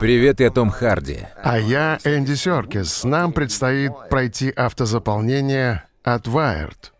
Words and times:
Привет, 0.00 0.40
я 0.40 0.50
Том 0.50 0.70
Харди. 0.70 1.26
А 1.44 1.58
я 1.58 1.98
Энди 2.04 2.34
Серкис. 2.34 3.04
Нам 3.04 3.34
предстоит 3.34 3.92
пройти 4.08 4.48
автозаполнение 4.50 5.84
от 6.02 6.26
Wired. 6.26 6.90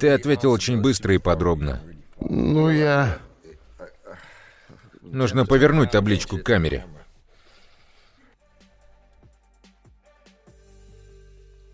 Ты 0.00 0.08
ответил 0.08 0.50
очень 0.50 0.82
быстро 0.82 1.14
и 1.14 1.18
подробно. 1.18 1.80
Ну, 2.18 2.68
я... 2.68 3.18
Нужно 5.02 5.46
повернуть 5.46 5.92
табличку 5.92 6.38
к 6.38 6.42
камере. 6.42 6.84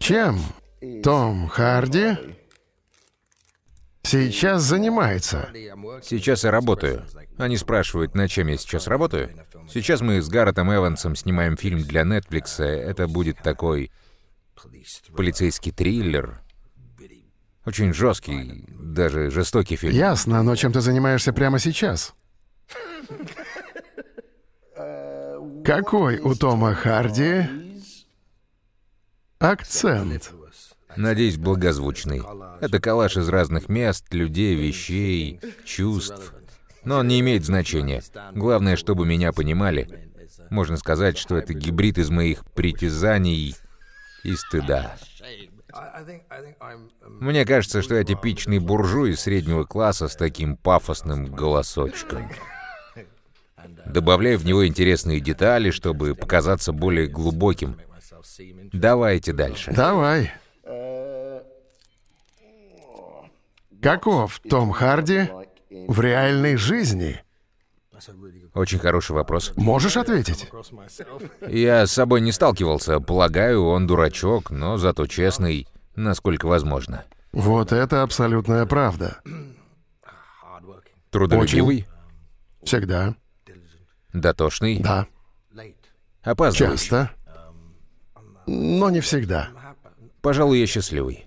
Чем 0.01 0.39
Том 1.03 1.49
Харди 1.49 2.19
сейчас 4.09 4.63
занимается? 4.63 5.49
Сейчас 6.03 6.45
я 6.45 6.51
работаю. 6.51 7.05
Они 7.37 7.57
спрашивают, 7.57 8.15
над 8.15 8.31
чем 8.31 8.49
я 8.49 8.57
сейчас 8.57 8.87
работаю. 8.87 9.31
Сейчас 9.69 10.01
мы 10.01 10.21
с 10.21 10.29
Гарретом 10.29 10.75
Эвансом 10.75 11.15
снимаем 11.15 11.57
фильм 11.57 11.83
для 11.83 12.03
Netflix. 12.03 12.63
Это 12.63 13.07
будет 13.07 13.39
такой 13.43 13.91
полицейский 15.17 15.73
триллер. 15.73 16.41
Очень 17.65 17.93
жесткий, 17.93 18.65
даже 18.69 19.31
жестокий 19.31 19.77
фильм. 19.77 19.93
Ясно, 19.93 20.43
но 20.43 20.57
чем 20.57 20.73
ты 20.73 20.81
занимаешься 20.81 21.33
прямо 21.33 21.59
сейчас? 21.59 22.15
Какой 25.65 26.19
у 26.19 26.35
Тома 26.35 26.75
Харди 26.75 27.47
акцент? 29.39 30.33
Надеюсь, 30.99 31.37
благозвучный. 31.37 32.23
Это 32.61 32.81
коллаж 32.81 33.17
из 33.17 33.29
разных 33.29 33.69
мест, 33.69 34.13
людей, 34.13 34.57
вещей, 34.57 35.41
чувств. 35.65 36.35
Но 36.83 36.99
он 36.99 37.07
не 37.07 37.21
имеет 37.21 37.45
значения. 37.45 38.03
Главное, 38.35 38.75
чтобы 38.75 39.07
меня 39.07 39.33
понимали. 39.33 40.11
Можно 40.51 40.77
сказать, 40.77 41.17
что 41.17 41.37
это 41.37 41.55
гибрид 41.55 41.99
из 41.99 42.11
моих 42.11 42.45
притязаний 42.47 43.55
и 44.25 44.35
стыда. 44.35 44.97
Мне 47.07 47.47
кажется, 47.47 47.81
что 47.81 47.95
я 47.95 48.03
типичный 48.03 48.59
буржуй 48.59 49.17
среднего 49.17 49.63
класса 49.63 50.09
с 50.09 50.17
таким 50.17 50.57
пафосным 50.57 51.27
голосочком. 51.27 52.29
Добавляю 53.87 54.37
в 54.37 54.45
него 54.45 54.67
интересные 54.67 55.21
детали, 55.21 55.71
чтобы 55.71 56.17
показаться 56.17 56.73
более 56.73 57.07
глубоким. 57.07 57.77
Давайте 58.73 59.33
дальше. 59.33 59.73
Давай. 59.73 60.33
Каков 63.83 64.41
Том 64.41 64.73
Харди 64.73 65.29
в 65.71 66.01
реальной 66.01 66.57
жизни? 66.57 67.23
Очень 68.55 68.79
хороший 68.79 69.13
вопрос. 69.13 69.53
Можешь 69.57 69.97
ответить? 69.97 70.51
Я 71.49 71.87
с 71.87 71.93
собой 71.93 72.21
не 72.21 72.33
сталкивался. 72.33 73.01
Полагаю, 73.01 73.65
он 73.65 73.87
дурачок, 73.87 74.51
но 74.51 74.77
зато 74.77 75.07
честный, 75.07 75.67
насколько 75.97 76.47
возможно. 76.47 77.05
Вот 77.33 77.73
это 77.73 78.03
абсолютная 78.03 78.67
правда. 78.67 79.21
Трудолюбивый, 81.11 81.87
Всегда. 82.63 83.15
дотошный, 84.13 84.79
Да. 84.81 85.07
опаздывающий. 86.23 86.89
Часто. 86.89 87.11
Но 88.47 88.91
не 88.91 89.01
всегда. 89.01 89.49
Пожалуй, 90.21 90.59
я 90.61 90.67
счастливый. 90.67 91.27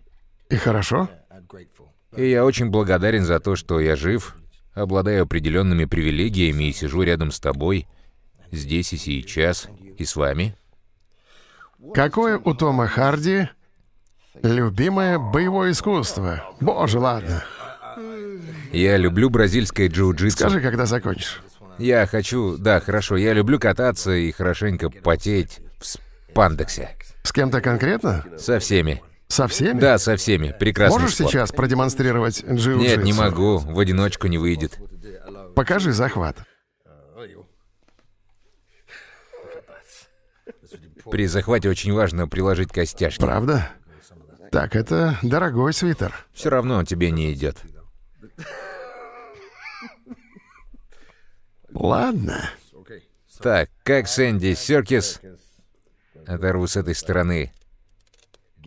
И 0.50 0.56
хорошо? 0.56 1.10
И 2.16 2.30
я 2.30 2.44
очень 2.44 2.70
благодарен 2.70 3.24
за 3.24 3.40
то, 3.40 3.56
что 3.56 3.80
я 3.80 3.96
жив, 3.96 4.36
обладаю 4.74 5.24
определенными 5.24 5.86
привилегиями 5.86 6.66
и 6.66 6.74
сижу 6.74 7.04
рядом 7.04 7.32
с 7.32 7.40
тобой, 7.40 7.88
здесь 8.52 8.94
и 8.94 8.98
сейчас, 8.98 9.68
и 9.98 10.04
с 10.04 10.16
вами. 10.16 10.56
Какое 11.94 12.38
у 12.38 12.54
Тома 12.54 12.88
Харди 12.88 13.50
любимое 14.44 15.20
боевое 15.20 15.72
искусство? 15.72 16.44
Боже, 16.60 17.00
ладно. 17.00 17.44
Я 18.72 18.98
люблю 18.98 19.30
бразильское 19.30 19.90
джиу-джитсу. 19.90 20.32
Скажи, 20.32 20.62
когда 20.62 20.86
закончишь. 20.86 21.42
Я 21.78 22.06
хочу... 22.06 22.58
Да, 22.58 22.80
хорошо, 22.80 23.18
я 23.18 23.34
люблю 23.34 23.60
кататься 23.60 24.12
и 24.12 24.32
хорошенько 24.32 24.90
потеть 24.90 25.60
в 25.80 25.86
спандексе. 25.86 26.96
С 27.24 27.32
кем-то 27.32 27.62
конкретно? 27.62 28.26
Со 28.38 28.60
всеми. 28.60 29.02
Со 29.32 29.48
всеми? 29.48 29.80
Да, 29.80 29.98
со 29.98 30.18
всеми. 30.18 30.54
Прекрасный 30.60 31.00
Можешь 31.00 31.16
спорт. 31.16 31.32
сейчас 31.32 31.52
продемонстрировать 31.54 32.44
джиу 32.44 32.78
Нет, 32.78 33.02
не 33.02 33.14
могу. 33.14 33.60
В 33.60 33.80
одиночку 33.80 34.28
не 34.28 34.38
выйдет. 34.38 34.78
Покажи 35.56 35.94
захват. 35.94 36.36
При 41.10 41.28
захвате 41.28 41.70
очень 41.70 41.94
важно 41.94 42.28
приложить 42.28 42.74
костяшки. 42.74 43.22
Правда? 43.22 43.70
Так, 44.52 44.76
это 44.76 45.18
дорогой 45.22 45.72
свитер. 45.72 46.14
Все 46.34 46.50
равно 46.50 46.76
он 46.76 46.86
тебе 46.86 47.10
не 47.10 47.32
идет. 47.32 47.56
Ладно. 51.74 52.50
Так, 53.42 53.70
как 53.84 54.10
Сэнди 54.10 54.56
Серкис, 54.56 55.22
оторву 56.28 56.68
с 56.68 56.76
этой 56.76 56.96
стороны, 56.96 57.54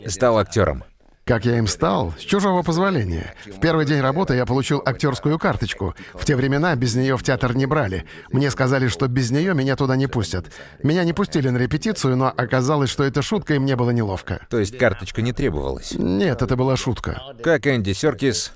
стал 0.06 0.38
актером. 0.38 0.84
Как 1.25 1.47
я 1.47 1.56
им 1.56 1.66
стал? 1.66 2.12
С 2.19 2.21
чужого 2.21 2.62
позволения. 2.62 3.34
В 3.47 3.59
первый 3.59 3.87
день 3.87 4.00
работы 4.03 4.34
я 4.34 4.44
получил 4.44 4.82
актерскую 4.84 5.38
карточку. 5.38 5.94
В 6.12 6.22
те 6.27 6.37
времена 6.37 6.77
без 6.77 6.94
нее 6.94 7.16
в 7.16 7.22
театр 7.22 7.56
не 7.56 7.65
брали. 7.65 8.05
Мне 8.31 8.50
сказали, 8.50 8.88
что 8.88 9.09
без 9.09 9.31
нее 9.31 9.55
меня 9.55 9.75
туда 9.75 9.97
не 9.97 10.06
пустят. 10.06 10.53
Меня 10.82 11.03
не 11.03 11.15
пустили 11.15 11.49
на 11.49 11.56
репетицию, 11.56 12.19
но 12.19 12.28
оказалось, 12.28 12.91
что 12.91 13.05
это 13.05 13.22
шутка, 13.22 13.55
и 13.55 13.59
мне 13.59 13.75
было 13.75 13.91
неловко. 13.91 14.47
То 14.50 14.59
есть 14.59 14.77
карточка 14.77 15.22
не 15.22 15.32
требовалась. 15.32 15.94
Нет, 15.97 16.43
это 16.43 16.56
была 16.56 16.76
шутка. 16.76 17.22
Как 17.43 17.66
Энди 17.66 17.94
Серкис 17.94 18.53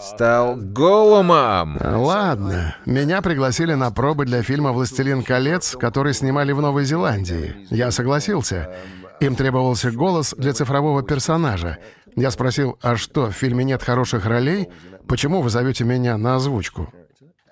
стал 0.00 0.56
Голумом. 0.56 1.78
Ладно. 1.80 2.76
Меня 2.84 3.22
пригласили 3.22 3.74
на 3.74 3.92
пробы 3.92 4.24
для 4.24 4.42
фильма 4.42 4.72
«Властелин 4.72 5.22
колец», 5.22 5.76
который 5.78 6.14
снимали 6.14 6.50
в 6.50 6.60
Новой 6.60 6.84
Зеландии. 6.84 7.54
Я 7.70 7.92
согласился. 7.92 8.74
Им 9.20 9.36
требовался 9.36 9.90
голос 9.90 10.34
для 10.36 10.52
цифрового 10.52 11.02
персонажа. 11.02 11.78
Я 12.16 12.30
спросил, 12.30 12.78
а 12.82 12.96
что, 12.96 13.26
в 13.26 13.32
фильме 13.32 13.64
нет 13.64 13.82
хороших 13.82 14.26
ролей? 14.26 14.68
Почему 15.08 15.42
вы 15.42 15.50
зовете 15.50 15.84
меня 15.84 16.16
на 16.16 16.36
озвучку? 16.36 16.92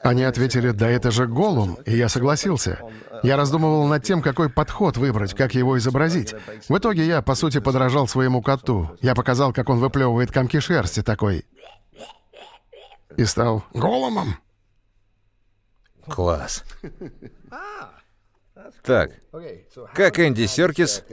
Они 0.02 0.24
ответили, 0.24 0.70
да 0.70 0.90
это 0.90 1.12
же 1.12 1.26
Голум, 1.26 1.74
и 1.86 1.96
я 1.96 2.08
согласился. 2.08 2.80
Я 3.22 3.36
раздумывал 3.36 3.86
над 3.86 4.02
тем, 4.02 4.20
какой 4.20 4.50
подход 4.50 4.96
выбрать, 4.96 5.34
как 5.34 5.54
его 5.54 5.78
изобразить. 5.78 6.34
В 6.68 6.76
итоге 6.76 7.06
я, 7.06 7.22
по 7.22 7.36
сути, 7.36 7.60
подражал 7.60 8.08
своему 8.08 8.42
коту. 8.42 8.90
Я 9.00 9.14
показал, 9.14 9.52
как 9.52 9.68
он 9.68 9.78
выплевывает 9.78 10.32
комки 10.32 10.58
шерсти 10.58 11.02
такой. 11.02 11.46
И 13.16 13.24
стал 13.24 13.64
Голумом. 13.72 14.38
Класс. 16.08 16.64
Так, 18.82 19.12
как 19.94 20.18
Энди 20.18 20.46
Серкис 20.46 21.04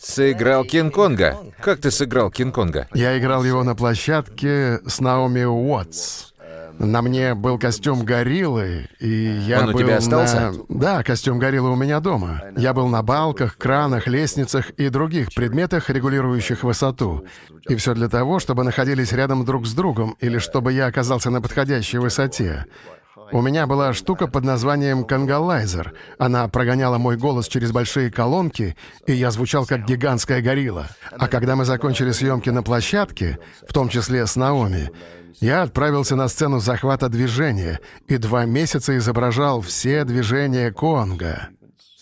сыграл 0.00 0.64
Кинг-Конга? 0.64 1.38
Как 1.60 1.80
ты 1.80 1.90
сыграл 1.90 2.30
Кинг-Конга? 2.30 2.88
Я 2.94 3.18
играл 3.18 3.44
его 3.44 3.62
на 3.62 3.74
площадке 3.74 4.80
с 4.86 5.00
Наоми 5.00 5.44
Уотс. 5.44 6.30
На 6.78 7.02
мне 7.02 7.34
был 7.34 7.58
костюм 7.58 8.06
гориллы, 8.06 8.88
и 9.00 9.08
я 9.46 9.60
Он 9.60 9.68
у 9.68 9.72
был 9.72 9.80
тебя 9.80 9.98
остался? 9.98 10.52
на... 10.52 10.80
Да, 10.80 11.02
костюм 11.02 11.38
гориллы 11.38 11.70
у 11.70 11.76
меня 11.76 12.00
дома. 12.00 12.42
Я 12.56 12.72
был 12.72 12.88
на 12.88 13.02
балках, 13.02 13.58
кранах, 13.58 14.06
лестницах 14.06 14.70
и 14.70 14.88
других 14.88 15.34
предметах, 15.34 15.90
регулирующих 15.90 16.64
высоту. 16.64 17.26
И 17.68 17.76
все 17.76 17.92
для 17.92 18.08
того, 18.08 18.38
чтобы 18.40 18.64
находились 18.64 19.12
рядом 19.12 19.44
друг 19.44 19.66
с 19.66 19.74
другом, 19.74 20.16
или 20.20 20.38
чтобы 20.38 20.72
я 20.72 20.86
оказался 20.86 21.28
на 21.28 21.42
подходящей 21.42 21.98
высоте. 21.98 22.64
У 23.32 23.42
меня 23.42 23.66
была 23.66 23.92
штука 23.92 24.26
под 24.26 24.44
названием 24.44 25.04
«Конгалайзер». 25.04 25.94
Она 26.18 26.48
прогоняла 26.48 26.98
мой 26.98 27.16
голос 27.16 27.48
через 27.48 27.72
большие 27.72 28.10
колонки, 28.10 28.76
и 29.06 29.12
я 29.12 29.30
звучал 29.30 29.66
как 29.66 29.84
гигантская 29.84 30.40
горилла. 30.40 30.88
А 31.10 31.28
когда 31.28 31.56
мы 31.56 31.64
закончили 31.64 32.12
съемки 32.12 32.50
на 32.50 32.62
площадке, 32.62 33.38
в 33.68 33.72
том 33.72 33.88
числе 33.88 34.26
с 34.26 34.36
Наоми, 34.36 34.90
я 35.40 35.62
отправился 35.62 36.16
на 36.16 36.28
сцену 36.28 36.60
захвата 36.60 37.08
движения 37.08 37.80
и 38.08 38.16
два 38.16 38.44
месяца 38.44 38.96
изображал 38.96 39.60
все 39.60 40.04
движения 40.04 40.72
Конга. 40.72 41.48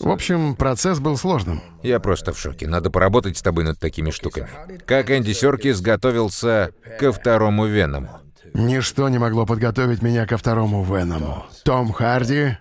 В 0.01 0.11
общем, 0.11 0.55
процесс 0.55 1.01
был 1.01 1.17
сложным. 1.17 1.61
Я 1.83 1.99
просто 2.01 2.33
в 2.33 2.39
шоке. 2.39 2.69
Надо 2.69 2.91
поработать 2.91 3.37
с 3.37 3.43
тобой 3.43 3.65
над 3.65 3.79
такими 3.81 4.11
штуками. 4.11 4.49
Как 4.87 5.11
Энди 5.11 5.33
Серкис 5.33 5.81
готовился 5.81 6.71
ко 7.01 7.13
второму 7.13 7.67
Веному? 7.67 8.21
Ничто 8.55 9.09
не 9.09 9.19
могло 9.19 9.47
подготовить 9.47 10.03
меня 10.03 10.27
ко 10.27 10.37
второму 10.37 10.85
Веному. 10.85 11.45
Том 11.65 11.93
Харди 11.93 12.57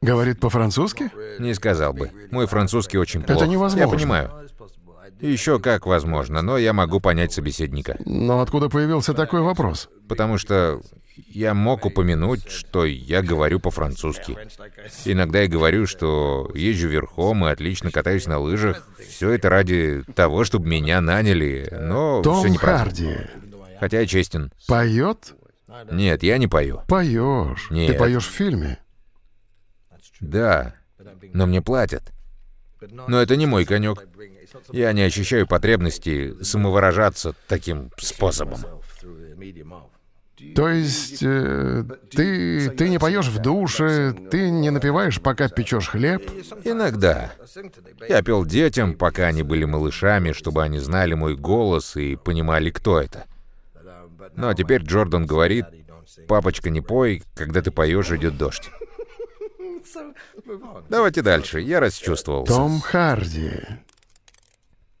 говорит 0.00 0.40
по-французски? 0.40 1.10
Не 1.38 1.54
сказал 1.54 1.92
бы. 1.92 2.10
Мой 2.30 2.46
французский 2.46 2.98
очень 2.98 3.22
плох. 3.22 3.46
невозможно. 3.46 3.78
Я 3.80 3.88
понимаю. 3.88 4.30
Еще 5.20 5.58
как 5.58 5.86
возможно, 5.86 6.42
но 6.42 6.58
я 6.58 6.72
могу 6.72 7.00
понять 7.00 7.32
собеседника. 7.32 7.96
Но 8.04 8.40
откуда 8.40 8.68
появился 8.68 9.14
такой 9.14 9.40
вопрос? 9.40 9.88
Потому 10.08 10.38
что 10.38 10.80
я 11.28 11.54
мог 11.54 11.86
упомянуть, 11.86 12.50
что 12.50 12.84
я 12.84 13.22
говорю 13.22 13.60
по-французски. 13.60 14.36
Иногда 15.04 15.42
я 15.42 15.48
говорю, 15.48 15.86
что 15.86 16.50
езжу 16.54 16.88
верхом 16.88 17.46
и 17.46 17.50
отлично 17.50 17.90
катаюсь 17.90 18.26
на 18.26 18.38
лыжах. 18.38 18.88
Все 19.08 19.30
это 19.30 19.48
ради 19.48 20.02
того, 20.14 20.44
чтобы 20.44 20.68
меня 20.68 21.00
наняли, 21.00 21.68
но 21.80 22.20
все 22.20 22.30
Том 22.30 22.46
неправда. 22.52 22.84
Харди 22.84 23.16
Хотя 23.78 24.00
я 24.00 24.06
честен. 24.06 24.52
поет? 24.66 25.34
Нет, 25.90 26.22
я 26.22 26.38
не 26.38 26.46
пою. 26.46 26.82
Поешь. 26.88 27.66
Ты 27.68 27.74
Нет. 27.74 27.98
поешь 27.98 28.26
в 28.26 28.30
фильме. 28.30 28.78
Да, 30.20 30.74
но 31.32 31.46
мне 31.46 31.60
платят. 31.62 32.12
Но 33.08 33.20
это 33.20 33.36
не 33.36 33.46
мой 33.46 33.64
конек. 33.64 34.06
Я 34.72 34.92
не 34.92 35.02
ощущаю 35.02 35.46
потребности 35.46 36.42
самовыражаться 36.42 37.34
таким 37.48 37.90
способом. 37.98 38.60
То 40.54 40.68
есть 40.68 41.22
э, 41.22 41.84
ты, 42.10 42.68
ты 42.70 42.88
не 42.88 42.98
поешь 42.98 43.28
в 43.28 43.40
душе, 43.40 44.14
ты 44.30 44.50
не 44.50 44.70
напиваешь, 44.70 45.20
пока 45.20 45.48
печешь 45.48 45.88
хлеб. 45.88 46.22
Иногда. 46.64 47.32
Я 48.08 48.20
пел 48.22 48.44
детям, 48.44 48.94
пока 48.94 49.26
они 49.26 49.42
были 49.42 49.64
малышами, 49.64 50.32
чтобы 50.32 50.62
они 50.62 50.78
знали 50.80 51.14
мой 51.14 51.36
голос 51.36 51.96
и 51.96 52.16
понимали, 52.16 52.70
кто 52.70 53.00
это. 53.00 53.26
Но 54.34 54.54
теперь 54.54 54.82
Джордан 54.82 55.26
говорит, 55.26 55.66
папочка, 56.28 56.70
не 56.70 56.80
пой, 56.80 57.22
когда 57.34 57.62
ты 57.62 57.70
поешь, 57.70 58.10
идет 58.10 58.36
дождь. 58.36 58.70
Давайте 60.88 61.22
дальше, 61.22 61.60
я 61.60 61.80
расчувствовался. 61.80 62.52
Том 62.52 62.80
Харди 62.80 63.60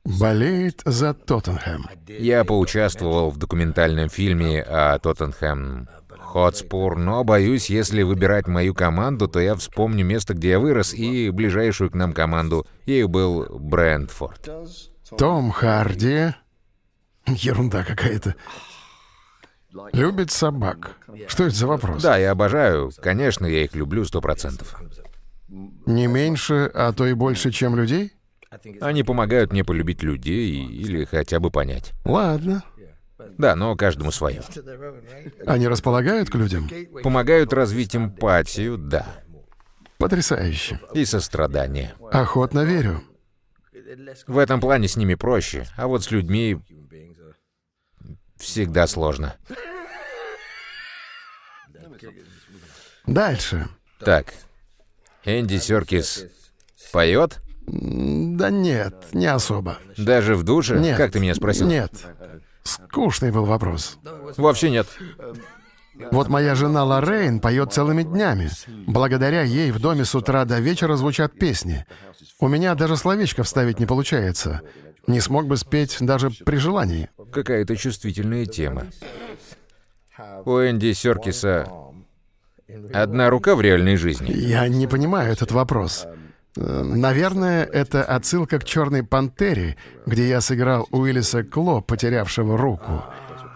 болеет 0.04 0.82
за 0.84 1.14
Тоттенхэм. 1.14 1.86
Я 2.08 2.44
поучаствовал 2.44 3.30
в 3.30 3.38
документальном 3.38 4.08
фильме 4.08 4.62
о 4.62 4.98
Тоттенхэм 4.98 5.88
Хотспур, 6.08 6.98
но 6.98 7.22
боюсь, 7.24 7.70
если 7.70 8.02
выбирать 8.02 8.46
мою 8.46 8.74
команду, 8.74 9.28
то 9.28 9.40
я 9.40 9.54
вспомню 9.54 10.04
место, 10.04 10.34
где 10.34 10.50
я 10.50 10.58
вырос, 10.58 10.92
и 10.92 11.30
ближайшую 11.30 11.90
к 11.90 11.94
нам 11.94 12.12
команду. 12.12 12.66
Ею 12.86 13.08
был 13.08 13.46
Брентфорд. 13.58 14.48
Том 15.16 15.50
Харди... 15.50 16.34
Ерунда 17.26 17.84
какая-то. 17.84 18.34
Любит 19.92 20.30
собак. 20.30 20.96
Что 21.26 21.44
это 21.44 21.54
за 21.54 21.66
вопрос? 21.66 22.02
Да, 22.02 22.16
я 22.16 22.30
обожаю. 22.32 22.90
Конечно, 23.02 23.46
я 23.46 23.64
их 23.64 23.74
люблю 23.74 24.04
сто 24.04 24.20
процентов. 24.20 24.80
Не 25.48 26.06
меньше, 26.06 26.70
а 26.74 26.92
то 26.92 27.06
и 27.06 27.12
больше, 27.12 27.50
чем 27.50 27.76
людей? 27.76 28.12
Они 28.80 29.02
помогают 29.02 29.52
мне 29.52 29.64
полюбить 29.64 30.02
людей 30.02 30.64
или 30.66 31.04
хотя 31.04 31.40
бы 31.40 31.50
понять. 31.50 31.92
Ладно. 32.04 32.62
Да, 33.38 33.56
но 33.56 33.74
каждому 33.76 34.10
свое. 34.10 34.42
Они 35.46 35.66
располагают 35.66 36.30
к 36.30 36.34
людям? 36.34 36.68
Помогают 37.02 37.52
развить 37.52 37.96
эмпатию, 37.96 38.76
да, 38.76 39.06
Потрясающе. 39.98 40.80
и 40.92 41.04
сострадание. 41.04 41.94
Охотно 42.12 42.64
верю. 42.64 43.02
В 44.26 44.38
этом 44.38 44.60
плане 44.60 44.88
с 44.88 44.96
ними 44.96 45.14
проще, 45.14 45.66
а 45.76 45.86
вот 45.86 46.04
с 46.04 46.10
людьми 46.10 46.58
всегда 48.36 48.86
сложно. 48.86 49.36
Дальше. 53.06 53.68
Так, 54.00 54.34
Энди 55.24 55.58
Серкис 55.58 56.26
поет? 56.92 57.40
Да 57.66 58.50
нет, 58.50 58.94
не 59.12 59.26
особо. 59.26 59.78
Даже 59.96 60.36
в 60.36 60.42
душе? 60.42 60.78
Нет. 60.78 60.96
Как 60.96 61.12
ты 61.12 61.20
меня 61.20 61.34
спросил? 61.34 61.66
Нет. 61.66 61.92
Скучный 62.62 63.30
был 63.30 63.44
вопрос. 63.44 63.98
Вовсе 64.36 64.70
нет. 64.70 64.86
Вот 66.10 66.28
моя 66.28 66.54
жена 66.54 66.84
Лоррейн 66.84 67.40
поет 67.40 67.72
целыми 67.72 68.02
днями. 68.02 68.50
Благодаря 68.86 69.42
ей 69.42 69.70
в 69.70 69.78
доме 69.78 70.04
с 70.04 70.14
утра 70.14 70.44
до 70.44 70.58
вечера 70.60 70.96
звучат 70.96 71.38
песни. 71.38 71.86
У 72.40 72.48
меня 72.48 72.74
даже 72.74 72.96
словечко 72.96 73.44
вставить 73.44 73.78
не 73.78 73.86
получается. 73.86 74.62
Не 75.06 75.20
смог 75.20 75.46
бы 75.46 75.56
спеть 75.56 75.98
даже 76.00 76.30
при 76.30 76.56
желании. 76.56 77.10
Какая-то 77.34 77.76
чувствительная 77.76 78.46
тема. 78.46 78.86
У 80.44 80.52
Энди 80.60 80.92
Серкиса 80.92 81.68
одна 82.92 83.28
рука 83.28 83.56
в 83.56 83.60
реальной 83.60 83.96
жизни. 83.96 84.30
Я 84.30 84.68
не 84.68 84.86
понимаю 84.86 85.32
этот 85.32 85.50
вопрос. 85.50 86.06
Э, 86.56 86.82
Наверное, 86.84 87.64
это 87.64 88.04
отсылка 88.04 88.60
к 88.60 88.64
«Черной 88.64 89.02
пантере», 89.02 89.76
где 90.06 90.28
я 90.28 90.40
сыграл 90.40 90.86
Уиллиса 90.92 91.42
Кло, 91.42 91.80
потерявшего 91.80 92.56
руку. 92.56 93.02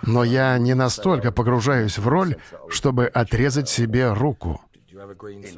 Но 0.03 0.25
я 0.25 0.59
не 0.59 0.75
настолько 0.75 1.31
погружаюсь 1.31 1.99
в 1.99 2.09
роль, 2.09 2.37
чтобы 2.69 3.07
отрезать 3.07 3.69
себе 3.69 4.13
руку. 4.13 4.61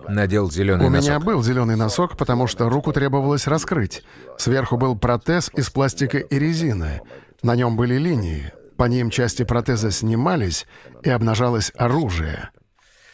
Надел 0.08 0.50
зеленый 0.50 0.87
У 0.87 0.90
меня 0.90 1.14
носок. 1.14 1.25
был 1.25 1.43
зеленый 1.43 1.76
носок, 1.76 2.19
потому 2.19 2.46
что 2.46 2.69
руку 2.69 2.93
требовалось 2.93 3.46
раскрыть. 3.46 4.02
Сверху 4.37 4.76
был 4.76 4.99
протез 4.99 5.50
из 5.55 5.70
пластика 5.70 6.19
и 6.19 6.38
резины. 6.38 7.00
На 7.42 7.56
нем 7.56 7.76
были 7.76 7.96
линии. 7.96 8.52
По 8.76 8.84
ним 8.84 9.10
части 9.10 9.44
протеза 9.44 9.90
снимались, 9.90 10.66
и 11.02 11.10
обнажалось 11.10 11.72
оружие. 11.75 12.50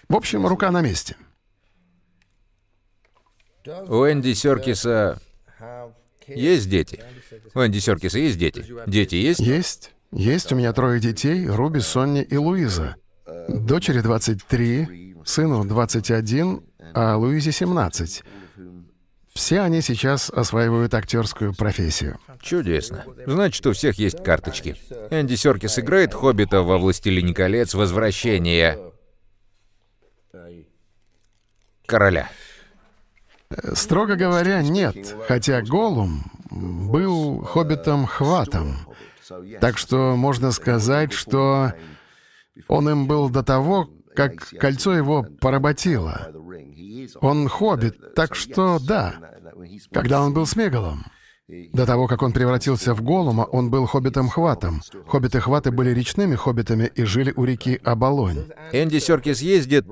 В 0.09 0.15
общем, 0.15 0.47
рука 0.47 0.71
на 0.71 0.81
месте. 0.81 1.17
У 3.67 4.05
Энди 4.05 4.33
Серкиса 4.33 5.21
есть 6.29 6.69
дети? 6.69 7.03
У 7.55 7.61
Энди 7.61 7.79
Серкиса 7.79 8.19
есть 8.19 8.39
дети? 8.39 8.65
Дети 8.87 9.17
есть? 9.17 9.41
Есть. 9.41 9.93
Есть 10.13 10.53
у 10.53 10.57
меня 10.57 10.73
трое 10.73 11.01
детей, 11.01 11.47
Руби, 11.47 11.81
Сонни 11.81 12.23
и 12.23 12.37
Луиза. 12.37 12.97
Дочери 13.49 14.01
23, 14.01 15.17
сыну 15.25 15.65
21, 15.65 16.63
а 16.95 17.17
Луизе 17.17 17.51
17. 17.51 18.23
Все 19.37 19.61
они 19.61 19.83
сейчас 19.83 20.31
осваивают 20.31 20.95
актерскую 20.95 21.55
профессию. 21.55 22.19
Чудесно. 22.41 23.05
Значит, 23.27 23.67
у 23.67 23.75
всех 23.75 23.99
есть 23.99 24.25
карточки. 24.25 24.77
Энди 25.11 25.35
Серкис 25.35 25.79
играет 25.79 26.15
Хоббита 26.15 26.63
во 26.63 26.79
«Властелине 26.79 27.35
колец. 27.35 27.75
Возвращение 27.75 28.79
короля». 31.85 32.31
Строго 33.75 34.17
говоря, 34.17 34.63
нет, 34.63 35.15
хотя 35.29 35.61
Голум 35.61 36.25
был 36.51 37.43
хоббитом-хватом. 37.43 38.89
Так 39.61 39.77
что 39.77 40.17
можно 40.17 40.51
сказать, 40.51 41.13
что 41.13 41.75
он 42.69 42.89
им 42.89 43.07
был 43.07 43.29
до 43.29 43.43
того, 43.43 43.91
как 44.17 44.49
кольцо 44.59 44.95
его 44.95 45.23
поработило. 45.41 46.33
Он 47.21 47.49
хоббит, 47.49 48.15
так 48.15 48.35
что 48.35 48.79
да, 48.81 49.15
когда 49.93 50.23
он 50.23 50.35
был 50.35 50.47
Смегалом. 50.47 51.05
До 51.49 51.87
того, 51.87 52.09
как 52.09 52.23
он 52.23 52.33
превратился 52.33 52.93
в 52.93 53.03
Голума, 53.03 53.43
он 53.43 53.71
был 53.71 53.87
хоббитом-хватом. 53.87 54.83
Хоббиты-хваты 55.07 55.71
были 55.71 55.91
речными 55.91 56.35
хоббитами 56.35 56.91
и 56.93 57.05
жили 57.05 57.33
у 57.37 57.45
реки 57.45 57.81
Абалонь. 57.85 58.51
Энди 58.73 58.99
Серкис 58.99 59.41
ездит 59.43 59.87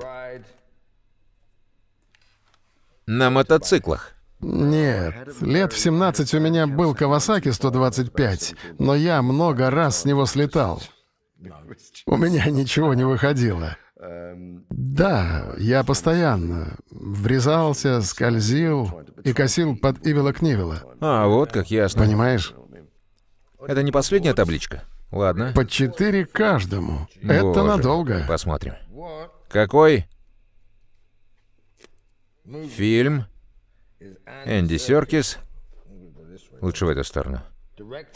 на 3.07 3.31
мотоциклах. 3.31 4.15
Нет, 4.41 5.41
лет 5.41 5.73
в 5.73 5.79
17 5.79 6.35
у 6.35 6.41
меня 6.41 6.67
был 6.67 6.95
Кавасаки 6.95 7.51
125, 7.51 8.55
но 8.81 8.97
я 8.97 9.23
много 9.23 9.71
раз 9.71 10.01
с 10.01 10.05
него 10.05 10.27
слетал. 10.27 10.83
У 12.07 12.17
меня 12.17 12.45
ничего 12.47 12.95
не 12.95 13.05
выходило. 13.05 13.77
Да, 14.71 15.55
я 15.59 15.83
постоянно 15.85 16.77
врезался, 16.91 18.01
скользил 18.03 19.03
и 19.25 19.33
косил 19.33 19.77
под 19.77 20.07
Ивела 20.07 20.33
Книвела. 20.33 20.83
А, 21.01 21.27
вот 21.27 21.53
как 21.53 21.71
ясно. 21.71 22.05
Понимаешь? 22.05 22.55
Это 23.67 23.83
не 23.83 23.93
последняя 23.93 24.35
табличка? 24.35 24.85
Ладно. 25.11 25.53
По 25.55 25.67
четыре 25.67 26.27
каждому. 26.27 27.09
Это 27.23 27.43
Боже, 27.43 27.63
надолго. 27.63 28.25
Посмотрим. 28.29 28.75
Какой 29.49 30.07
фильм 32.77 33.27
Энди 34.45 34.77
Серкис 34.77 35.39
лучше 36.61 36.87
в 36.87 36.89
эту 36.89 37.05
сторону. 37.05 37.43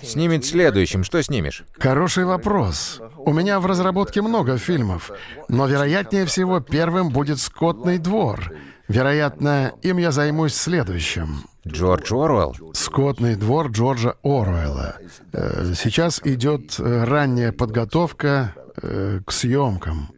Снимет 0.02 0.44
следующим. 0.44 1.02
Что 1.04 1.22
снимешь? 1.22 1.64
Хороший 1.78 2.24
вопрос. 2.24 3.00
У 3.16 3.32
меня 3.32 3.58
в 3.60 3.66
разработке 3.66 4.22
много 4.22 4.56
фильмов, 4.56 5.10
но 5.48 5.66
вероятнее 5.66 6.26
всего 6.26 6.60
первым 6.60 7.10
будет 7.10 7.38
«Скотный 7.38 7.98
двор». 7.98 8.52
Вероятно, 8.86 9.72
им 9.82 9.98
я 9.98 10.12
займусь 10.12 10.54
следующим. 10.54 11.44
Джордж 11.66 12.10
Оруэлл? 12.14 12.56
«Скотный 12.72 13.34
двор» 13.36 13.68
Джорджа 13.68 14.14
Оруэлла. 14.22 14.96
Э, 15.32 15.74
Сейчас 15.74 16.22
идет 16.24 16.78
э, 16.78 17.04
ранняя 17.04 17.52
подготовка 17.52 18.54
э, 18.80 19.20
к 19.26 19.30
съемкам. 19.32 20.08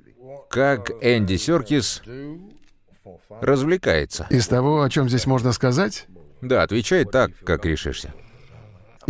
Как 0.51 0.91
Энди 1.01 1.37
Серкис 1.37 2.03
развлекается? 3.41 4.27
Из 4.31 4.47
того, 4.47 4.83
о 4.83 4.91
чем 4.91 5.09
здесь 5.09 5.27
можно 5.27 5.53
сказать, 5.53 6.07
Да, 6.41 6.63
отвечай 6.63 7.05
так, 7.05 7.33
как 7.45 7.65
решишься. 7.67 8.15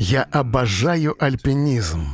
Я 0.00 0.22
обожаю 0.22 1.14
альпинизм. 1.22 2.06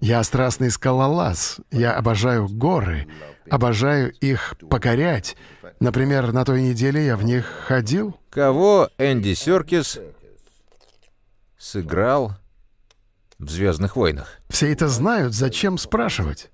Я 0.00 0.24
страстный 0.24 0.72
скалолаз. 0.72 1.58
Я 1.70 1.92
обожаю 1.94 2.48
горы. 2.48 3.06
обожаю 3.48 4.12
их 4.12 4.54
покорять. 4.68 5.36
Например, 5.78 6.32
на 6.32 6.44
той 6.44 6.62
неделе 6.62 7.06
я 7.06 7.16
в 7.16 7.24
них 7.24 7.44
ходил. 7.66 8.16
Кого 8.30 8.88
Энди 8.98 9.34
Серкис 9.34 10.00
сыграл 11.58 12.32
в 13.38 13.50
«Звездных 13.50 13.94
войнах»? 13.94 14.40
Все 14.48 14.72
это 14.72 14.88
знают, 14.88 15.34
зачем 15.34 15.78
спрашивать? 15.78 16.50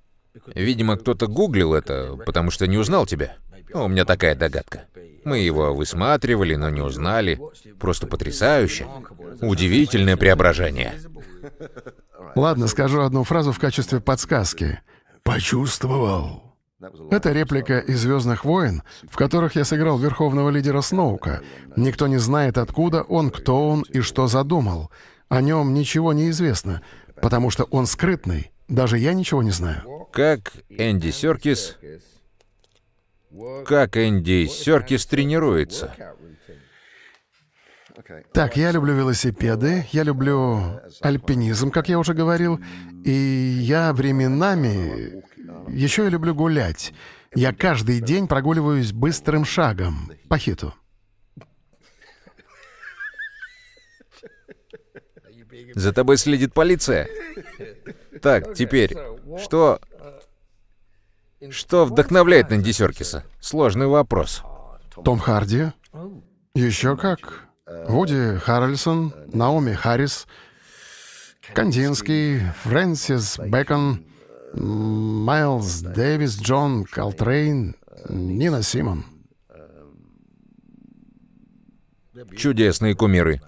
Видимо, 0.54 0.96
кто-то 0.96 1.28
гуглил 1.28 1.72
это, 1.72 2.18
потому 2.26 2.50
что 2.50 2.66
не 2.66 2.76
узнал 2.76 3.06
тебя. 3.06 3.36
Ну, 3.72 3.84
у 3.84 3.88
меня 3.88 4.04
такая 4.04 4.34
догадка. 4.34 4.86
Мы 5.24 5.38
его 5.38 5.74
высматривали, 5.74 6.54
но 6.54 6.70
не 6.70 6.80
узнали. 6.80 7.38
Просто 7.78 8.06
потрясающе. 8.06 8.86
Удивительное 9.40 10.16
преображение. 10.16 10.94
Ладно, 12.34 12.68
скажу 12.68 13.02
одну 13.02 13.24
фразу 13.24 13.52
в 13.52 13.58
качестве 13.58 14.00
подсказки. 14.00 14.80
«Почувствовал». 15.22 16.54
Это 17.10 17.32
реплика 17.32 17.78
из 17.80 18.00
«Звездных 18.00 18.44
войн», 18.44 18.82
в 19.10 19.16
которых 19.16 19.56
я 19.56 19.64
сыграл 19.64 19.98
верховного 19.98 20.48
лидера 20.48 20.80
Сноука. 20.80 21.42
Никто 21.76 22.06
не 22.06 22.18
знает, 22.18 22.56
откуда 22.56 23.02
он, 23.02 23.30
кто 23.30 23.68
он 23.68 23.82
и 23.82 24.00
что 24.00 24.28
задумал. 24.28 24.90
О 25.28 25.42
нем 25.42 25.74
ничего 25.74 26.12
не 26.12 26.30
известно, 26.30 26.82
потому 27.20 27.50
что 27.50 27.64
он 27.64 27.86
скрытный. 27.86 28.52
Даже 28.68 28.96
я 28.96 29.12
ничего 29.12 29.42
не 29.42 29.50
знаю. 29.50 29.82
Как 30.12 30.52
Энди 30.68 31.10
Серкис... 31.10 31.76
Как 33.66 33.96
Энди 33.96 34.46
Серкис 34.46 35.06
тренируется? 35.06 35.94
Так, 38.32 38.56
я 38.56 38.70
люблю 38.70 38.94
велосипеды, 38.94 39.86
я 39.92 40.02
люблю 40.02 40.80
альпинизм, 41.02 41.70
как 41.70 41.88
я 41.88 41.98
уже 41.98 42.14
говорил, 42.14 42.60
и 43.04 43.12
я 43.12 43.92
временами... 43.92 45.22
Еще 45.68 46.04
я 46.04 46.08
люблю 46.08 46.34
гулять. 46.34 46.94
Я 47.34 47.52
каждый 47.52 48.00
день 48.00 48.26
прогуливаюсь 48.26 48.92
быстрым 48.92 49.44
шагом 49.44 50.10
по 50.28 50.38
хиту. 50.38 50.72
За 55.74 55.92
тобой 55.92 56.16
следит 56.16 56.54
полиция. 56.54 57.08
Так, 58.22 58.54
теперь, 58.54 58.96
что... 59.38 59.80
Что 61.50 61.84
вдохновляет 61.84 62.50
Нэнди 62.50 62.72
Серкиса? 62.72 63.24
Сложный 63.40 63.86
вопрос. 63.86 64.42
Том 65.04 65.18
Харди. 65.18 65.72
Еще 66.54 66.96
как. 66.96 67.44
Вуди 67.86 68.38
Харрельсон, 68.38 69.14
Наоми 69.32 69.74
Харрис, 69.74 70.26
Кандинский, 71.54 72.40
Фрэнсис 72.62 73.38
Бэкон, 73.38 74.04
Майлз 74.54 75.82
Дэвис, 75.82 76.40
Джон 76.40 76.84
Колтрейн, 76.84 77.76
Нина 78.08 78.62
Симон. 78.62 79.04
Чудесные 82.36 82.94
кумиры. 82.94 83.40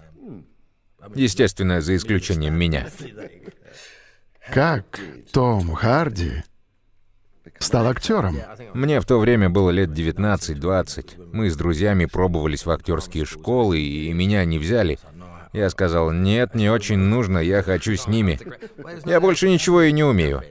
Естественно, 1.14 1.80
за 1.80 1.96
исключением 1.96 2.54
меня. 2.54 2.88
Как 4.52 5.00
Том 5.32 5.72
Харди 5.72 6.44
стал 7.60 7.86
актером? 7.86 8.38
Мне 8.74 9.00
в 9.00 9.06
то 9.06 9.18
время 9.18 9.48
было 9.48 9.70
лет 9.70 9.90
19-20. 9.90 11.30
Мы 11.32 11.50
с 11.50 11.56
друзьями 11.56 12.06
пробовались 12.06 12.66
в 12.66 12.70
актерские 12.70 13.24
школы, 13.24 13.78
и 13.78 14.12
меня 14.12 14.44
не 14.44 14.58
взяли. 14.58 14.98
Я 15.52 15.70
сказал, 15.70 16.10
нет, 16.10 16.54
не 16.54 16.68
очень 16.68 16.98
нужно, 16.98 17.38
я 17.38 17.62
хочу 17.62 17.96
с 17.96 18.06
ними. 18.06 18.38
Я 19.04 19.20
больше 19.20 19.48
ничего 19.48 19.82
и 19.82 19.92
не 19.92 20.04
умею. 20.04 20.42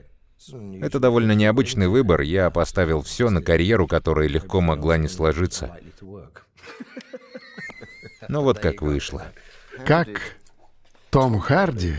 Это 0.82 1.00
довольно 1.00 1.34
необычный 1.34 1.88
выбор. 1.88 2.22
Я 2.22 2.50
поставил 2.50 3.02
все 3.02 3.30
на 3.30 3.42
карьеру, 3.42 3.88
которая 3.88 4.28
легко 4.28 4.62
могла 4.62 4.98
не 4.98 5.08
сложиться. 5.08 5.78
Ну 8.28 8.42
вот 8.42 8.60
как 8.60 8.82
вышло. 8.82 9.24
Как 9.86 10.38
Том 11.10 11.40
Харди 11.40 11.96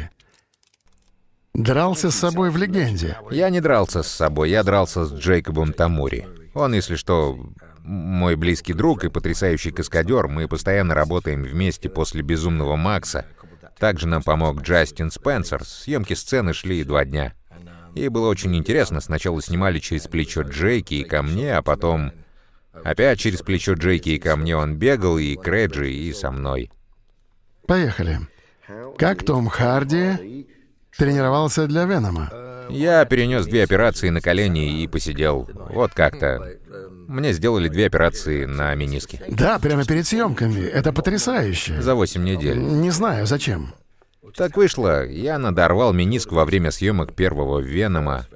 дрался 1.54 2.10
с 2.10 2.16
собой 2.16 2.50
в 2.50 2.56
легенде. 2.56 3.18
Я 3.30 3.50
не 3.50 3.60
дрался 3.60 4.02
с 4.02 4.08
собой, 4.08 4.50
я 4.50 4.62
дрался 4.62 5.04
с 5.04 5.12
Джейкобом 5.12 5.72
Тамури. 5.72 6.26
Он, 6.54 6.74
если 6.74 6.96
что, 6.96 7.38
мой 7.84 8.36
близкий 8.36 8.72
друг 8.72 9.04
и 9.04 9.08
потрясающий 9.08 9.70
каскадер. 9.70 10.28
Мы 10.28 10.48
постоянно 10.48 10.94
работаем 10.94 11.42
вместе 11.42 11.88
после 11.88 12.22
«Безумного 12.22 12.76
Макса». 12.76 13.26
Также 13.78 14.06
нам 14.06 14.22
помог 14.22 14.62
Джастин 14.62 15.10
Спенсер. 15.10 15.64
Съемки 15.64 16.14
сцены 16.14 16.52
шли 16.52 16.84
два 16.84 17.04
дня. 17.04 17.32
И 17.94 18.08
было 18.08 18.28
очень 18.28 18.54
интересно. 18.54 19.00
Сначала 19.00 19.40
снимали 19.42 19.78
через 19.78 20.06
плечо 20.06 20.42
Джейки 20.42 20.94
и 20.94 21.04
ко 21.04 21.22
мне, 21.22 21.56
а 21.56 21.62
потом... 21.62 22.12
Опять 22.84 23.18
через 23.18 23.40
плечо 23.42 23.72
Джейки 23.72 24.10
и 24.10 24.18
ко 24.18 24.36
мне 24.36 24.56
он 24.56 24.76
бегал, 24.76 25.18
и 25.18 25.34
к 25.34 25.46
Реджи, 25.48 25.90
и 25.92 26.12
со 26.12 26.30
мной. 26.30 26.70
Поехали. 27.66 28.20
Как 28.96 29.24
Том 29.24 29.48
Харди 29.48 30.46
тренировался 30.96 31.66
для 31.66 31.84
Венома? 31.84 32.30
Я 32.70 33.04
перенес 33.04 33.46
две 33.46 33.64
операции 33.64 34.10
на 34.10 34.20
колени 34.20 34.82
и 34.82 34.86
посидел. 34.86 35.48
Вот 35.70 35.92
как-то. 35.92 36.56
Мне 37.08 37.32
сделали 37.32 37.68
две 37.68 37.86
операции 37.86 38.44
на 38.44 38.72
мениске. 38.76 39.20
Да, 39.28 39.58
прямо 39.58 39.84
перед 39.84 40.06
съемками. 40.06 40.60
Это 40.60 40.92
потрясающе. 40.92 41.82
За 41.82 41.96
восемь 41.96 42.22
недель. 42.22 42.58
Не 42.58 42.90
знаю, 42.90 43.26
зачем. 43.26 43.74
Так 44.36 44.56
вышло. 44.56 45.04
Я 45.04 45.38
надорвал 45.38 45.92
мениск 45.92 46.30
во 46.30 46.44
время 46.44 46.70
съемок 46.70 47.14
первого 47.14 47.58
Венома. 47.58 48.26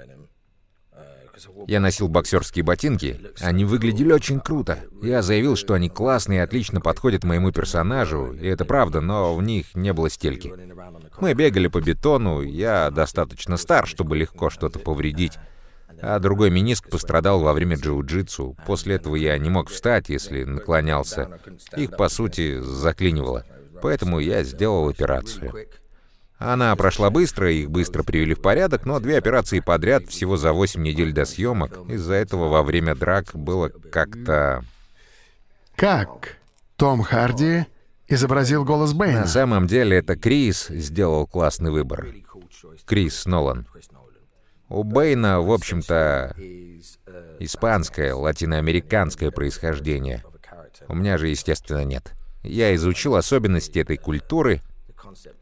Я 1.66 1.80
носил 1.80 2.08
боксерские 2.08 2.64
ботинки. 2.64 3.20
Они 3.40 3.64
выглядели 3.64 4.12
очень 4.12 4.40
круто. 4.40 4.78
Я 5.02 5.22
заявил, 5.22 5.56
что 5.56 5.74
они 5.74 5.88
классные 5.88 6.38
и 6.38 6.42
отлично 6.42 6.80
подходят 6.80 7.24
моему 7.24 7.52
персонажу, 7.52 8.32
и 8.32 8.46
это 8.46 8.64
правда, 8.64 9.00
но 9.00 9.34
в 9.34 9.42
них 9.42 9.74
не 9.74 9.92
было 9.92 10.10
стельки. 10.10 10.52
Мы 11.20 11.34
бегали 11.34 11.68
по 11.68 11.80
бетону, 11.80 12.42
я 12.42 12.90
достаточно 12.90 13.56
стар, 13.56 13.86
чтобы 13.86 14.16
легко 14.16 14.50
что-то 14.50 14.78
повредить. 14.78 15.38
А 16.00 16.18
другой 16.18 16.50
мениск 16.50 16.88
пострадал 16.90 17.40
во 17.40 17.52
время 17.52 17.76
джиу-джитсу. 17.76 18.56
После 18.66 18.96
этого 18.96 19.16
я 19.16 19.38
не 19.38 19.48
мог 19.48 19.70
встать, 19.70 20.08
если 20.08 20.44
наклонялся. 20.44 21.38
Их, 21.76 21.96
по 21.96 22.08
сути, 22.08 22.60
заклинивало. 22.60 23.44
Поэтому 23.80 24.18
я 24.18 24.42
сделал 24.42 24.88
операцию. 24.88 25.52
Она 26.38 26.74
прошла 26.74 27.10
быстро, 27.10 27.50
их 27.50 27.70
быстро 27.70 28.02
привели 28.02 28.34
в 28.34 28.42
порядок, 28.42 28.86
но 28.86 28.98
две 28.98 29.16
операции 29.16 29.60
подряд 29.60 30.08
всего 30.08 30.36
за 30.36 30.52
8 30.52 30.82
недель 30.82 31.12
до 31.12 31.24
съемок. 31.24 31.78
Из-за 31.88 32.14
этого 32.14 32.48
во 32.48 32.62
время 32.62 32.94
драк 32.94 33.30
было 33.34 33.68
как-то... 33.68 34.64
Как 35.76 36.36
Том 36.76 37.02
Харди 37.02 37.66
изобразил 38.08 38.64
голос 38.64 38.92
Бэйна? 38.92 39.20
На 39.20 39.26
самом 39.26 39.66
деле 39.66 39.98
это 39.98 40.16
Крис 40.16 40.68
сделал 40.68 41.26
классный 41.26 41.70
выбор. 41.70 42.08
Крис 42.84 43.26
Нолан. 43.26 43.66
У 44.68 44.82
Бэйна, 44.82 45.40
в 45.40 45.52
общем-то, 45.52 46.34
испанское, 47.38 48.14
латиноамериканское 48.14 49.30
происхождение. 49.30 50.24
У 50.88 50.94
меня 50.94 51.16
же, 51.16 51.28
естественно, 51.28 51.84
нет. 51.84 52.12
Я 52.42 52.74
изучил 52.74 53.14
особенности 53.14 53.78
этой 53.78 53.96
культуры— 53.96 54.60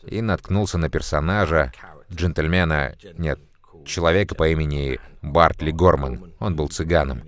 и 0.07 0.21
наткнулся 0.21 0.79
на 0.79 0.89
персонажа, 0.89 1.73
джентльмена, 2.13 2.95
нет, 3.19 3.39
человека 3.85 4.35
по 4.35 4.49
имени 4.49 5.01
Бартли 5.23 5.71
Горман. 5.71 6.33
Он 6.39 6.57
был 6.57 6.69
цыганом. 6.69 7.23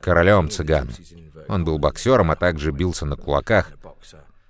Королем 0.00 0.50
цыган. 0.50 0.90
Он 1.48 1.64
был 1.64 1.78
боксером, 1.78 2.30
а 2.30 2.36
также 2.36 2.70
бился 2.70 3.06
на 3.06 3.16
кулаках. 3.16 3.72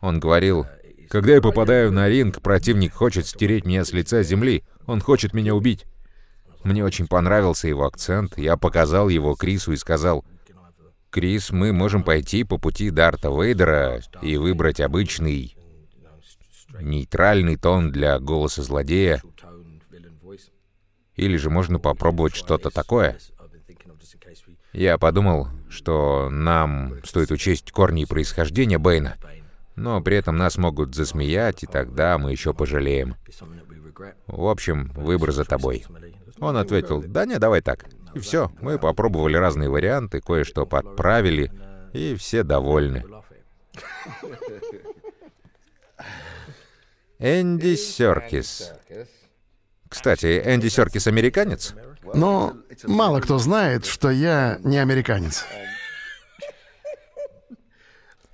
Он 0.01 0.21
говорил, 0.21 0.67
«Когда 1.09 1.35
я 1.35 1.41
попадаю 1.41 1.93
на 1.93 2.09
ринг, 2.09 2.43
противник 2.43 2.93
хочет 2.93 3.27
стереть 3.27 3.65
меня 3.65 3.85
с 3.85 3.93
лица 3.93 4.23
земли. 4.23 4.65
Он 4.87 5.01
хочет 5.01 5.33
меня 5.35 5.55
убить». 5.55 5.87
Мне 6.63 6.85
очень 6.85 7.07
понравился 7.07 7.69
его 7.69 7.87
акцент. 7.87 8.37
Я 8.37 8.57
показал 8.57 9.09
его 9.09 9.35
Крису 9.35 9.73
и 9.73 9.77
сказал, 9.77 10.25
«Крис, 11.11 11.51
мы 11.51 11.73
можем 11.73 12.03
пойти 12.03 12.45
по 12.45 12.59
пути 12.59 12.91
Дарта 12.91 13.29
Вейдера 13.29 14.03
и 14.21 14.37
выбрать 14.37 14.81
обычный 14.81 15.56
нейтральный 16.81 17.57
тон 17.57 17.91
для 17.91 18.19
голоса 18.19 18.63
злодея. 18.63 19.23
Или 21.17 21.37
же 21.37 21.51
можно 21.51 21.79
попробовать 21.79 22.35
что-то 22.35 22.71
такое. 22.71 23.19
Я 24.73 24.99
подумал, 24.99 25.49
что 25.71 26.29
нам 26.31 26.97
стоит 27.05 27.31
учесть 27.31 27.73
корни 27.73 28.03
и 28.03 28.07
происхождение 28.07 28.79
Бэйна, 28.79 29.17
но 29.75 30.03
при 30.03 30.17
этом 30.17 30.37
нас 30.37 30.59
могут 30.59 30.95
засмеять, 30.95 31.63
и 31.63 31.67
тогда 31.67 32.19
мы 32.19 32.33
еще 32.33 32.53
пожалеем. 32.53 33.17
В 34.27 34.47
общем, 34.47 34.91
выбор 34.95 35.33
за 35.33 35.45
тобой. 35.45 35.85
Он 36.41 36.57
ответил, 36.59 37.03
да 37.03 37.25
не, 37.25 37.39
давай 37.39 37.63
так. 37.63 37.87
И 38.15 38.19
все, 38.19 38.51
мы 38.61 38.79
попробовали 38.79 39.37
разные 39.37 39.71
варианты, 39.71 40.21
кое-что 40.21 40.67
подправили, 40.67 41.51
и 41.93 42.15
все 42.15 42.43
довольны. 42.43 43.05
Энди 47.27 47.75
Серкис. 47.75 48.73
Кстати, 49.89 50.41
Энди 50.45 50.69
Серкис 50.69 51.09
американец? 51.09 51.75
Но 52.15 52.57
мало 52.85 53.21
кто 53.21 53.39
знает, 53.39 53.85
что 53.85 54.11
я 54.13 54.61
не 54.63 54.79
американец. 54.79 55.45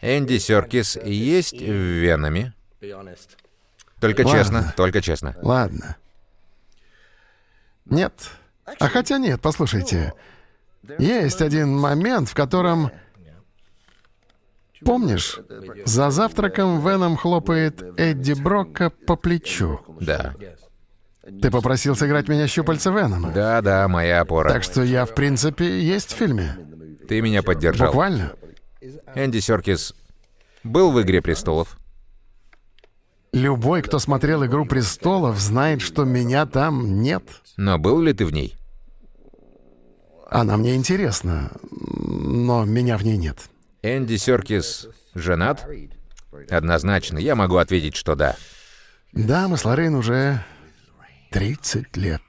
Энди 0.02 0.36
Серкис 0.36 0.96
есть 0.96 1.54
венами? 1.54 2.52
Только 3.98 4.24
Ладно. 4.24 4.38
честно, 4.38 4.74
только 4.76 5.00
честно. 5.00 5.36
Ладно. 5.40 5.96
Нет. 7.86 8.12
А 8.78 8.88
хотя 8.88 9.16
нет, 9.16 9.40
послушайте. 9.40 10.12
Есть 10.98 11.40
один 11.40 11.74
момент, 11.74 12.28
в 12.28 12.34
котором... 12.34 12.90
Помнишь, 14.84 15.38
за 15.84 16.10
завтраком 16.10 16.80
Веном 16.86 17.16
хлопает 17.16 17.82
Эдди 17.98 18.32
Брокка 18.32 18.90
по 18.90 19.16
плечу. 19.16 19.80
Да. 20.00 20.34
Ты 21.40 21.50
попросил 21.50 21.94
сыграть 21.94 22.28
меня 22.28 22.48
щупальца 22.48 22.90
Венома. 22.90 23.30
Да, 23.30 23.60
да, 23.62 23.86
моя 23.88 24.20
опора. 24.20 24.50
Так 24.50 24.64
что 24.64 24.82
я, 24.82 25.04
в 25.04 25.14
принципе, 25.14 25.80
есть 25.80 26.12
в 26.12 26.16
фильме. 26.16 26.56
Ты 27.08 27.20
меня 27.20 27.42
поддержал. 27.42 27.88
Буквально. 27.88 28.32
Энди 29.14 29.38
Серкис 29.38 29.94
был 30.64 30.90
в 30.90 31.00
«Игре 31.00 31.22
престолов». 31.22 31.78
Любой, 33.32 33.82
кто 33.82 33.98
смотрел 33.98 34.44
«Игру 34.44 34.66
престолов», 34.66 35.38
знает, 35.38 35.80
что 35.80 36.04
меня 36.04 36.44
там 36.46 37.02
нет. 37.02 37.22
Но 37.56 37.78
был 37.78 38.00
ли 38.00 38.12
ты 38.12 38.26
в 38.26 38.32
ней? 38.32 38.56
Она 40.28 40.56
мне 40.56 40.74
интересна, 40.74 41.52
но 41.70 42.64
меня 42.64 42.96
в 42.96 43.04
ней 43.04 43.16
нет. 43.16 43.38
Энди 43.82 44.16
Серкис 44.16 44.88
женат? 45.14 45.66
Однозначно, 46.48 47.18
я 47.18 47.34
могу 47.34 47.56
ответить, 47.56 47.96
что 47.96 48.14
да. 48.14 48.36
Да, 49.12 49.48
мы 49.48 49.56
с 49.56 49.64
Лоррейн 49.64 49.94
уже 49.94 50.44
30 51.30 51.96
лет. 51.96 52.22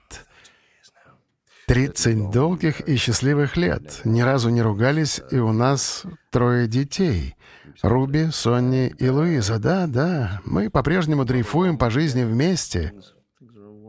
30 1.67 2.31
долгих 2.31 2.81
и 2.81 2.98
счастливых 2.98 3.55
лет. 3.55 4.01
Ни 4.03 4.22
разу 4.22 4.50
не 4.50 4.62
ругались, 4.62 5.22
и 5.31 5.38
у 5.38 5.53
нас 5.53 6.03
трое 6.29 6.67
детей. 6.67 7.36
Руби, 7.81 8.29
Сонни 8.31 8.93
и 8.98 9.07
Луиза. 9.07 9.60
Да, 9.60 9.88
да, 9.88 10.41
мы 10.45 10.69
по-прежнему 10.69 11.24
дрейфуем 11.24 11.77
по 11.77 11.89
жизни 11.89 12.24
вместе. 12.24 12.93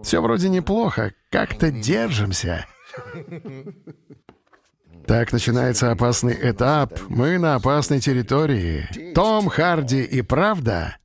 Все 0.02 0.20
вроде 0.20 0.48
неплохо, 0.48 1.12
как-то 1.30 1.70
держимся. 1.70 2.66
Так 5.06 5.32
начинается 5.32 5.90
опасный 5.90 6.36
этап. 6.50 6.98
Мы 7.08 7.38
на 7.38 7.56
опасной 7.56 8.00
территории. 8.00 9.12
Том 9.14 9.48
Харди 9.48 10.02
и 10.02 10.22
правда 10.22 10.96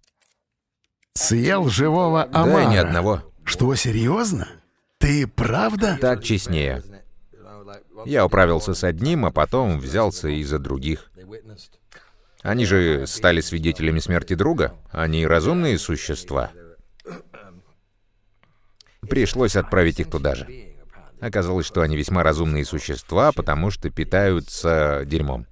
съел 1.13 1.69
живого 1.69 2.23
омара. 2.23 2.63
Да, 2.63 2.65
ни 2.65 2.77
одного. 2.77 3.23
Что, 3.43 3.75
серьезно? 3.75 4.47
Ты 4.99 5.27
правда? 5.27 5.97
Так 5.99 6.23
честнее. 6.23 6.83
Я 8.05 8.25
управился 8.25 8.73
с 8.73 8.83
одним, 8.83 9.25
а 9.25 9.31
потом 9.31 9.79
взялся 9.79 10.29
и 10.29 10.43
за 10.43 10.59
других. 10.59 11.11
Они 12.41 12.65
же 12.65 13.05
стали 13.05 13.41
свидетелями 13.41 13.99
смерти 13.99 14.33
друга. 14.33 14.75
Они 14.91 15.27
разумные 15.27 15.77
существа. 15.77 16.51
Пришлось 19.01 19.55
отправить 19.55 19.99
их 19.99 20.09
туда 20.09 20.35
же. 20.35 20.68
Оказалось, 21.21 21.65
что 21.65 21.81
они 21.81 21.97
весьма 21.97 22.23
разумные 22.23 22.65
существа, 22.65 23.31
потому 23.31 23.71
что 23.71 23.89
питаются 23.89 25.03
дерьмом. 25.05 25.45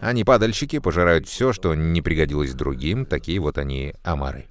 Они 0.00 0.24
падальщики, 0.24 0.78
пожирают 0.78 1.28
все, 1.28 1.52
что 1.52 1.74
не 1.74 2.00
пригодилось 2.00 2.54
другим, 2.54 3.06
такие 3.06 3.40
вот 3.40 3.58
они 3.58 3.94
омары. 4.02 4.46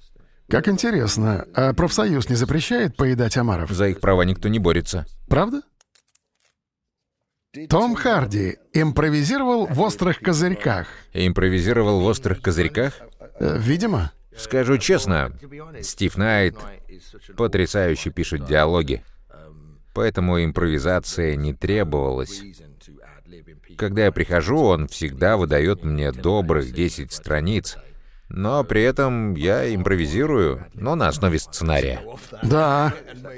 Как 0.48 0.68
интересно, 0.68 1.46
а 1.54 1.72
профсоюз 1.72 2.28
не 2.28 2.36
запрещает 2.36 2.96
поедать 2.96 3.36
омаров? 3.36 3.70
За 3.70 3.88
их 3.88 4.00
права 4.00 4.22
никто 4.22 4.48
не 4.48 4.58
борется. 4.58 5.06
Правда? 5.28 5.62
Том 7.68 7.94
Харди 7.94 8.58
импровизировал 8.72 9.66
в 9.66 9.80
острых 9.80 10.20
козырьках. 10.20 10.88
Импровизировал 11.12 12.00
в 12.00 12.04
острых 12.04 12.40
козырьках? 12.40 12.94
Э, 13.40 13.58
видимо. 13.58 14.12
Скажу 14.36 14.78
честно, 14.78 15.32
Стив 15.82 16.16
Найт 16.16 16.56
потрясающе 17.36 18.10
пишет 18.10 18.46
диалоги, 18.46 19.02
поэтому 19.92 20.42
импровизация 20.42 21.36
не 21.36 21.54
требовалась. 21.54 22.42
Когда 23.76 24.04
я 24.04 24.12
прихожу, 24.12 24.58
он 24.58 24.88
всегда 24.88 25.36
выдает 25.36 25.84
мне 25.84 26.12
добрых 26.12 26.72
10 26.72 27.12
страниц, 27.12 27.76
но 28.28 28.64
при 28.64 28.82
этом 28.82 29.34
я 29.34 29.74
импровизирую, 29.74 30.66
но 30.72 30.94
на 30.94 31.08
основе 31.08 31.38
сценария. 31.38 32.00
Да, 32.42 32.94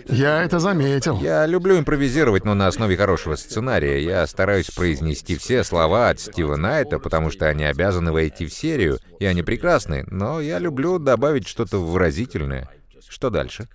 я 0.06 0.42
это 0.42 0.60
заметил. 0.60 1.18
Я 1.20 1.46
люблю 1.46 1.78
импровизировать, 1.78 2.44
но 2.44 2.54
на 2.54 2.68
основе 2.68 2.96
хорошего 2.96 3.34
сценария. 3.34 4.02
Я 4.02 4.24
стараюсь 4.26 4.70
произнести 4.70 5.36
все 5.36 5.64
слова 5.64 6.10
от 6.10 6.20
Стива 6.20 6.54
Найта, 6.54 7.00
потому 7.00 7.30
что 7.30 7.48
они 7.48 7.64
обязаны 7.64 8.12
войти 8.12 8.46
в 8.46 8.52
серию, 8.52 9.00
и 9.18 9.26
они 9.26 9.42
прекрасны, 9.42 10.04
но 10.06 10.40
я 10.40 10.60
люблю 10.60 11.00
добавить 11.00 11.48
что-то 11.48 11.78
выразительное. 11.78 12.68
Что 13.08 13.30
дальше? 13.30 13.68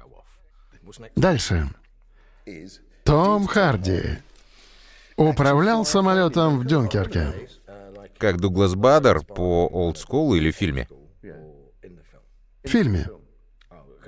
Дальше. 1.15 1.69
Том 3.03 3.47
Харди 3.47 4.19
управлял 5.15 5.85
самолетом 5.85 6.59
в 6.59 6.65
Дюнкерке. 6.65 7.49
Как 8.17 8.39
Дуглас 8.39 8.75
Бадер 8.75 9.23
по 9.23 9.67
олдскулу 9.67 10.35
или 10.35 10.51
в 10.51 10.55
фильме? 10.55 10.87
В 12.63 12.67
фильме. 12.67 13.07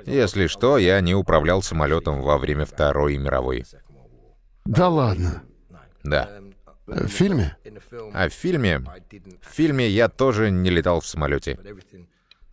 Если 0.06 0.48
что, 0.48 0.78
я 0.78 1.00
не 1.02 1.16
управлял 1.16 1.62
самолетом 1.62 2.22
во 2.22 2.38
время 2.38 2.66
Второй 2.66 3.18
мировой. 3.18 3.66
Да 4.66 4.90
ладно. 4.90 5.44
Да. 6.04 6.30
В 6.86 7.08
фильме? 7.08 7.56
А 8.14 8.30
в 8.30 8.34
фильме... 8.34 8.80
В 8.80 9.54
фильме 9.54 9.88
я 9.88 10.10
тоже 10.10 10.52
не 10.52 10.70
летал 10.70 11.00
в 11.00 11.08
самолете. 11.08 11.58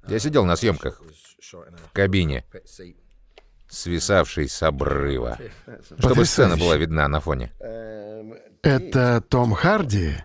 Я 0.07 0.19
сидел 0.19 0.45
на 0.45 0.57
съемках 0.57 1.03
в 1.03 1.93
кабине, 1.93 2.45
свисавшей 3.69 4.49
с 4.49 4.63
обрыва, 4.63 5.39
чтобы 5.99 6.25
сцена 6.25 6.57
была 6.57 6.77
видна 6.77 7.09
на 7.09 7.21
фоне. 7.21 7.53
Это 8.63 9.21
Том 9.29 9.53
Харди 9.53 10.17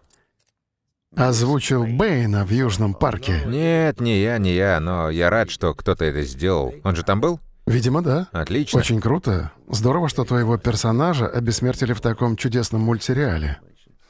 озвучил 1.15 1.85
Бэйна 1.85 2.45
в 2.45 2.51
Южном 2.51 2.93
парке. 2.93 3.41
Нет, 3.45 3.99
не 3.99 4.21
я, 4.21 4.37
не 4.37 4.53
я, 4.53 4.79
но 4.79 5.09
я 5.09 5.29
рад, 5.29 5.51
что 5.51 5.73
кто-то 5.73 6.05
это 6.05 6.23
сделал. 6.23 6.73
Он 6.83 6.95
же 6.95 7.03
там 7.03 7.21
был? 7.21 7.39
Видимо, 7.65 8.01
да. 8.01 8.27
Отлично. 8.31 8.79
Очень 8.79 8.99
круто. 8.99 9.51
Здорово, 9.69 10.09
что 10.09 10.25
твоего 10.25 10.57
персонажа 10.57 11.27
обессмертили 11.27 11.93
в 11.93 12.01
таком 12.01 12.35
чудесном 12.35 12.81
мультсериале. 12.81 13.59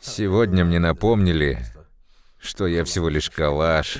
Сегодня 0.01 0.65
мне 0.65 0.79
напомнили, 0.79 1.59
что 2.39 2.65
я 2.67 2.83
всего 2.83 3.09
лишь 3.09 3.29
калаш 3.29 3.99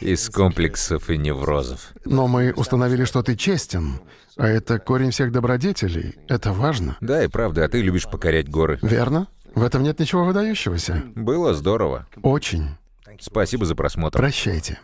из 0.00 0.28
комплексов 0.30 1.10
и 1.10 1.16
неврозов. 1.16 1.92
Но 2.04 2.28
мы 2.28 2.52
установили, 2.52 3.04
что 3.04 3.22
ты 3.22 3.36
честен, 3.36 4.00
а 4.36 4.46
это 4.46 4.78
корень 4.78 5.10
всех 5.10 5.32
добродетелей. 5.32 6.14
Это 6.28 6.52
важно. 6.52 6.96
Да, 7.00 7.24
и 7.24 7.28
правда, 7.28 7.64
а 7.64 7.68
ты 7.68 7.80
любишь 7.82 8.04
покорять 8.04 8.48
горы. 8.48 8.78
Верно? 8.82 9.28
В 9.54 9.62
этом 9.62 9.82
нет 9.82 9.98
ничего 9.98 10.24
выдающегося. 10.24 11.02
Было 11.14 11.54
здорово. 11.54 12.06
Очень. 12.22 12.76
Спасибо 13.20 13.64
за 13.64 13.74
просмотр. 13.74 14.18
Прощайте. 14.18 14.78